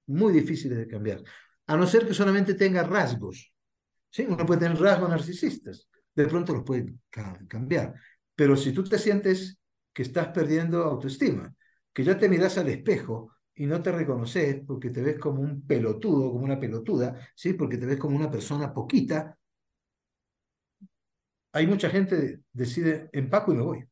[0.07, 1.21] muy difíciles de cambiar,
[1.67, 3.53] a no ser que solamente tenga rasgos.
[4.09, 6.93] Sí, uno puede tener rasgos narcisistas, de pronto los puede
[7.47, 7.93] cambiar.
[8.35, 9.60] Pero si tú te sientes
[9.93, 11.53] que estás perdiendo autoestima,
[11.93, 15.65] que ya te miras al espejo y no te reconoces porque te ves como un
[15.65, 17.53] pelotudo, como una pelotuda, ¿sí?
[17.53, 19.37] porque te ves como una persona poquita,
[21.53, 23.85] hay mucha gente que decide empaco y me voy.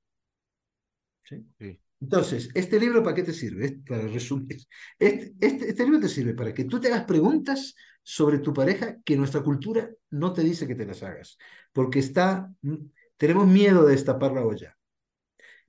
[1.24, 1.46] ¿sí?
[1.60, 1.80] sí.
[2.02, 3.82] Entonces, ¿este libro para qué te sirve?
[3.86, 4.58] Para resumir,
[4.98, 8.98] este, este, este, libro te sirve para que tú te hagas preguntas sobre tu pareja
[9.04, 11.38] que nuestra cultura no te dice que te las hagas,
[11.74, 12.76] porque está, mm,
[13.18, 14.79] tenemos miedo de destapar la olla.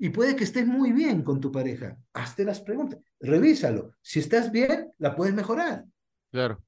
[0.02, 3.92] Y puede que estés muy bien con tu pareja, hazte las preguntas, revísalo.
[4.00, 5.84] Si estás bien, la puedes mejorar.
[6.32, 6.64] Claro.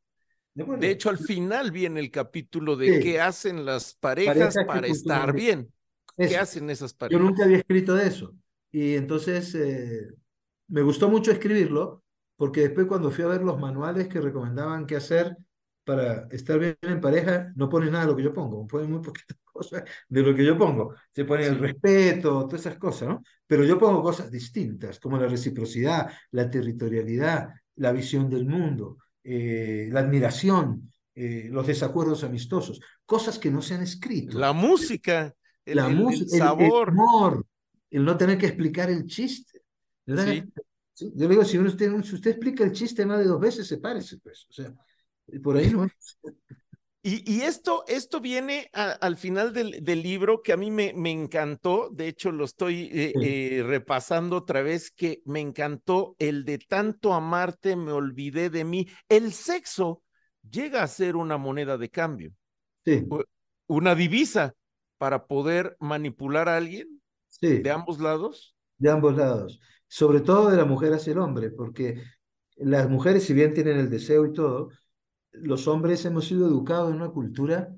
[0.52, 5.72] De, hecho, al final viene el capítulo de qué hacen las parejas, para estar bien.
[6.14, 7.18] ¿Qué hacen esas parejas?
[7.18, 8.34] Yo nunca había escrito de eso.
[8.70, 10.08] Y entonces eh,
[10.68, 12.04] me gustó mucho escribirlo,
[12.36, 15.38] porque después cuando fui a ver los manuales que recomendaban qué hacer
[15.84, 19.00] para estar bien en pareja, no pone nada de lo que yo pongo, ponen muy
[19.00, 19.80] poquitas cosas.
[19.80, 20.94] cosa de lo que yo pongo.
[21.10, 23.22] Se pone el respeto, todas esas cosas, ¿no?
[23.46, 29.88] Pero yo pongo cosas distintas, como la reciprocidad, la territorialidad, la visión del mundo, eh,
[29.90, 34.38] la admiración, eh, los desacuerdos amistosos, cosas que no se han escrito.
[34.38, 36.88] La música, el, la música, el, sabor.
[36.88, 37.46] El, humor,
[37.90, 39.62] el no tener que explicar el chiste.
[40.06, 40.44] Sí.
[41.14, 44.18] Yo le digo, si usted, si usted explica el chiste más de dos veces, sepárese,
[44.18, 44.46] pues.
[44.48, 44.72] O sea,
[45.42, 45.88] por ahí no.
[47.04, 50.92] Y, y, esto, esto viene a, al final del, del, libro que a mí me,
[50.94, 56.44] me encantó, de hecho lo estoy eh, eh, repasando otra vez, que me encantó el
[56.44, 58.86] de tanto amarte me olvidé de mí.
[59.08, 60.02] El sexo
[60.48, 62.32] llega a ser una moneda de cambio,
[62.84, 63.04] sí.
[63.66, 64.54] una divisa
[64.96, 67.58] para poder manipular a alguien sí.
[67.58, 68.54] de ambos lados.
[68.78, 72.00] De ambos lados, sobre todo de la mujer hacia el hombre, porque
[72.56, 74.70] las mujeres, si bien tienen el deseo y todo,
[75.32, 77.74] los hombres hemos sido educados en una cultura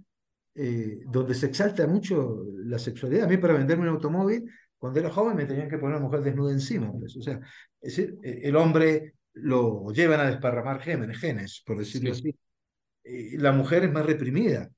[0.55, 3.25] eh, donde se exalta mucho la sexualidad.
[3.25, 6.23] A mí para venderme un automóvil, cuando era joven me tenían que poner una mujer
[6.23, 6.93] desnuda encima.
[6.93, 7.17] Pues.
[7.17, 7.41] O sea,
[7.81, 12.21] es decir, el hombre lo llevan a desparramar genes, genes por decirlo sí.
[12.21, 12.39] así.
[13.05, 14.71] Eh, la mujer es más reprimida,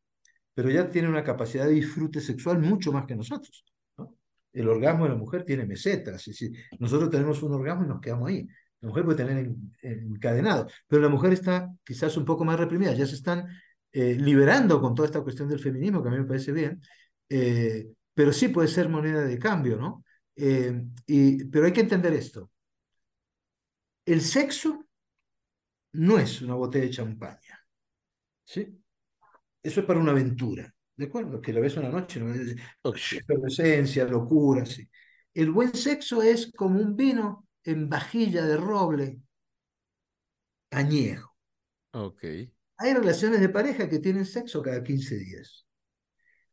[0.54, 3.64] pero ya tiene una capacidad de disfrute sexual mucho más que nosotros.
[3.98, 4.16] ¿no?
[4.52, 6.20] El orgasmo de la mujer tiene mesetas.
[6.26, 8.46] Es decir, nosotros tenemos un orgasmo y nos quedamos ahí.
[8.86, 13.04] La mujer puede tener encadenado, pero la mujer está quizás un poco más reprimida, ya
[13.04, 13.44] se están
[13.90, 16.80] eh, liberando con toda esta cuestión del feminismo, que a mí me parece bien,
[17.28, 20.04] eh, pero sí puede ser moneda de cambio, ¿no?
[20.36, 22.52] Eh, y, pero hay que entender esto.
[24.04, 24.86] El sexo
[25.94, 27.60] no es una botella de champaña,
[28.44, 28.80] ¿sí?
[29.64, 31.40] Eso es para una aventura, ¿de acuerdo?
[31.40, 32.32] Que la ves una noche, ¿no?
[32.32, 34.88] efervescencia, locura, sí.
[35.34, 39.20] El buen sexo es como un vino en vajilla de roble
[40.70, 41.36] añejo.
[41.92, 42.24] Ok.
[42.78, 45.66] Hay relaciones de pareja que tienen sexo cada 15 días,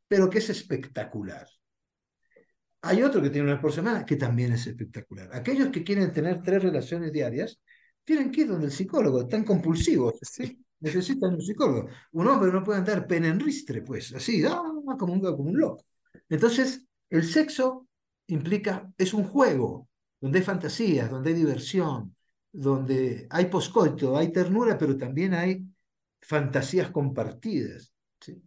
[0.08, 1.48] pero que es espectacular.
[2.82, 5.30] Hay otro que tiene una vez por semana que también es espectacular.
[5.34, 7.62] Aquellos que quieren tener tres relaciones diarias
[8.04, 10.16] tienen que ir donde el psicólogo, están compulsivos.
[10.22, 10.60] Sí.
[10.80, 11.88] Necesitan un psicólogo.
[12.12, 14.62] Un hombre no puede andar pena en ristre, pues, así, ah,
[15.00, 15.86] como, un, como un loco.
[16.28, 17.88] Entonces, el sexo
[18.28, 19.88] implica, es un juego,
[20.24, 22.16] donde hay fantasías, donde hay diversión,
[22.50, 25.66] donde hay poscoito, hay ternura, pero también hay
[26.22, 27.94] fantasías compartidas.
[28.22, 28.42] ¿sí?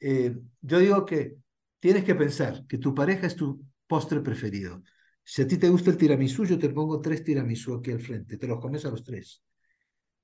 [0.00, 1.36] Eh, yo digo que
[1.78, 4.82] tienes que pensar que tu pareja es tu postre preferido.
[5.22, 8.38] Si a ti te gusta el tiramisú, yo te pongo tres tiramisú aquí al frente,
[8.38, 9.44] te los comes a los tres.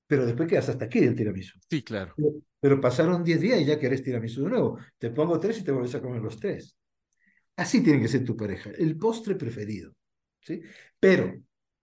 [0.06, 1.58] Pero después quedas hasta aquí del tiramisú.
[1.68, 2.14] Sí, claro.
[2.16, 4.78] Pero, pero pasaron diez días y ya querés tiramisú de nuevo.
[4.96, 6.74] Te pongo tres y te vuelves a comer los tres.
[7.54, 9.92] Así tiene que ser tu pareja, el postre preferido.
[10.46, 10.62] ¿Sí?
[11.00, 11.34] Pero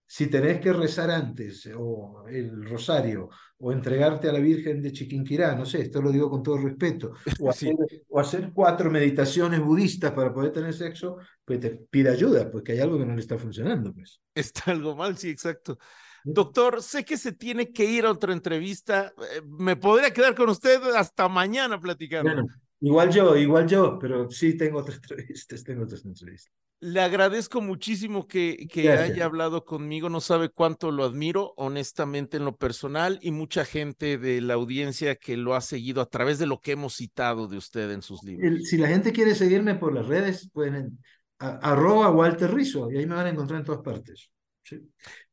[0.06, 5.56] si tenés que rezar antes, o el rosario, o entregarte a la Virgen de Chiquinquirá,
[5.56, 8.02] no sé, esto lo digo con todo respeto, o hacer, sí.
[8.10, 12.80] o hacer cuatro meditaciones budistas para poder tener sexo, pues te pide ayuda, porque hay
[12.80, 13.94] algo que no le está funcionando.
[13.94, 14.22] Pues.
[14.36, 15.78] Está algo mal, sí, exacto.
[16.26, 19.14] Doctor, sé que se tiene que ir a otra entrevista.
[19.46, 22.32] Me podría quedar con usted hasta mañana platicando.
[22.32, 22.48] Bueno,
[22.80, 26.54] igual yo, igual yo, pero sí tengo otras entrevistas, tengo otras entrevistas.
[26.84, 32.44] Le agradezco muchísimo que, que haya hablado conmigo, no sabe cuánto lo admiro, honestamente en
[32.44, 36.46] lo personal, y mucha gente de la audiencia que lo ha seguido a través de
[36.46, 38.66] lo que hemos citado de usted en sus libros.
[38.66, 41.00] Si la gente quiere seguirme por las redes, pueden
[41.40, 44.30] a, arroba Walter Rizzo, y ahí me van a encontrar en todas partes.
[44.64, 44.82] Sí.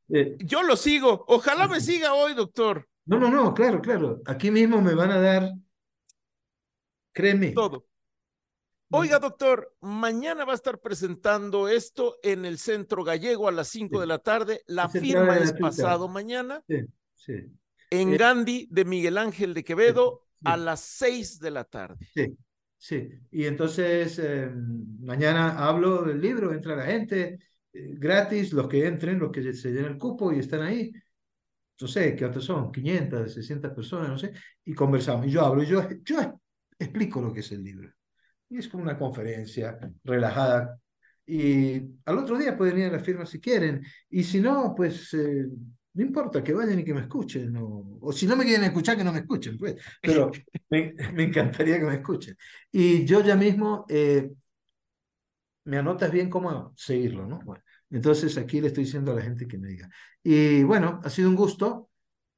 [0.09, 2.89] Eh, Yo lo sigo, ojalá me siga hoy, doctor.
[3.07, 4.21] No, no, no, claro, claro.
[4.25, 5.53] Aquí mismo me van a dar,
[7.13, 7.51] créeme.
[7.51, 7.90] Todo.
[8.93, 13.97] Oiga, doctor, mañana va a estar presentando esto en el Centro Gallego a las 5
[13.97, 14.01] sí.
[14.01, 14.63] de la tarde.
[14.67, 16.61] La firma es pasado mañana.
[16.67, 16.81] Sí,
[17.15, 17.35] sí.
[17.91, 22.05] En eh, Gandhi de Miguel Ángel de Quevedo a las 6 de la tarde.
[22.13, 22.37] Sí,
[22.77, 23.09] sí.
[23.31, 24.51] Y entonces eh,
[24.99, 27.39] mañana hablo del libro, entra la gente
[27.73, 30.91] eh, gratis, los que entren, los que se llenan el cupo y están ahí.
[31.81, 32.73] No sé, ¿qué son?
[32.73, 34.33] 500, 600 personas, no sé.
[34.65, 35.29] Y conversamos.
[35.29, 36.41] Y yo hablo, y yo, yo
[36.77, 37.89] explico lo que es el libro
[38.51, 40.79] y es como una conferencia relajada.
[41.25, 45.15] Y al otro día pueden ir a la firma si quieren, y si no, pues
[45.15, 45.47] eh,
[45.95, 48.97] no importa, que vayan y que me escuchen, o, o, si no me quieren escuchar,
[48.97, 50.31] que no me escuchen, pues, pero
[50.69, 52.37] me, encantaría que me escuchen.
[52.73, 54.31] Y yo ya mismo, eh,
[55.65, 57.41] me anotas bien cómo seguirlo, ¿no?
[57.91, 59.89] Entonces aquí le estoy diciendo a la gente que me diga.
[60.23, 61.91] Y bueno, ha sido un gusto,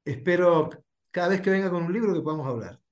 [0.05, 0.69] espero
[1.11, 2.82] cada vez que venga con un libro que podamos hablar.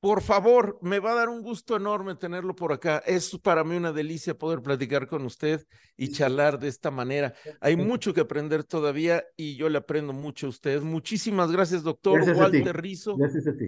[0.00, 3.02] Por favor, me va a dar un gusto enorme tenerlo por acá.
[3.06, 5.66] Es para mí una delicia poder platicar con usted
[5.96, 7.34] y charlar de esta manera.
[7.60, 10.82] Hay mucho que aprender todavía y yo le aprendo mucho a usted.
[10.82, 13.16] Muchísimas gracias, doctor gracias Walter Rizzo.
[13.16, 13.66] Gracias a ti.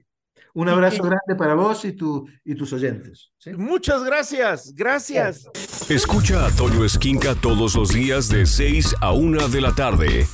[0.55, 3.33] Un abrazo grande para vos y, tu, y tus oyentes.
[3.57, 5.49] Muchas gracias, gracias.
[5.89, 10.27] Escucha a Toño Esquinca todos los días de 6 a 1 de la tarde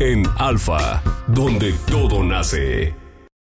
[0.00, 3.07] en Alfa, donde todo nace.